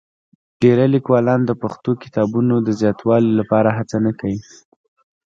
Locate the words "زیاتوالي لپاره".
2.79-3.69